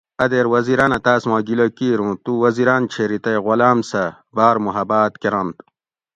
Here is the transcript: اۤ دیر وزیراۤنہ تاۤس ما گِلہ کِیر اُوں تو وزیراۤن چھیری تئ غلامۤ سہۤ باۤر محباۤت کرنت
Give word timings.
اۤ 0.23 0.29
دیر 0.31 0.45
وزیراۤنہ 0.53 0.99
تاۤس 1.05 1.23
ما 1.29 1.37
گِلہ 1.47 1.67
کِیر 1.77 1.99
اُوں 2.03 2.13
تو 2.23 2.31
وزیراۤن 2.43 2.83
چھیری 2.91 3.19
تئ 3.23 3.37
غلامۤ 3.45 3.79
سہۤ 3.89 4.11
باۤر 4.35 4.55
محباۤت 4.65 5.13
کرنت 5.21 5.57